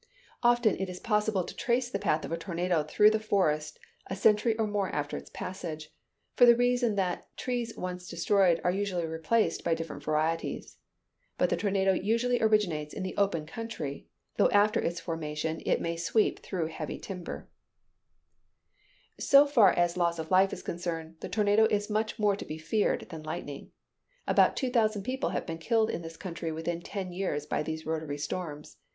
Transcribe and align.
Often 0.41 0.77
it 0.79 0.89
is 0.89 0.99
possible 0.99 1.43
to 1.43 1.55
trace 1.55 1.87
the 1.91 1.99
path 1.99 2.25
of 2.25 2.31
a 2.31 2.37
tornado 2.39 2.81
through 2.81 3.11
the 3.11 3.19
forest 3.19 3.77
a 4.07 4.15
century 4.15 4.57
or 4.57 4.65
more 4.65 4.89
after 4.89 5.15
its 5.15 5.29
passage; 5.29 5.93
for 6.35 6.47
the 6.47 6.55
reason 6.55 6.95
that 6.95 7.27
trees 7.37 7.77
once 7.77 8.09
destroyed 8.09 8.59
are 8.63 8.71
usually 8.71 9.05
replaced 9.05 9.63
by 9.63 9.75
different 9.75 10.03
varieties. 10.03 10.77
But 11.37 11.51
the 11.51 11.55
tornado 11.55 11.91
usually 11.93 12.41
originates 12.41 12.95
in 12.95 13.03
the 13.03 13.15
open 13.15 13.45
country, 13.45 14.07
though 14.37 14.49
after 14.49 14.79
its 14.79 14.99
formation 14.99 15.61
it 15.67 15.79
may 15.79 15.97
sweep 15.97 16.39
through 16.39 16.65
heavy 16.69 16.97
timber. 16.97 17.47
[Illustration: 19.19 19.45
TORNADO 19.45 19.51
FOLLOWED 19.53 19.75
BY 19.75 19.81
RAIN 19.81 19.87
STORM.] 19.87 19.97
So 19.99 19.99
far 20.01 20.03
as 20.07 20.17
loss 20.17 20.17
of 20.17 20.31
life 20.31 20.51
is 20.51 20.63
concerned, 20.63 21.17
the 21.19 21.29
tornado 21.29 21.65
is 21.65 21.91
much 21.91 22.17
more 22.17 22.35
to 22.35 22.43
be 22.43 22.57
feared 22.57 23.05
than 23.09 23.21
lightning. 23.21 23.69
About 24.25 24.55
two 24.57 24.71
thousand 24.71 25.03
people 25.03 25.29
have 25.29 25.45
been 25.45 25.59
killed 25.59 25.91
in 25.91 26.01
this 26.01 26.17
country 26.17 26.51
within 26.51 26.81
ten 26.81 27.11
years 27.11 27.45
by 27.45 27.61
these 27.61 27.85
rotary 27.85 28.17
storms. 28.17 28.77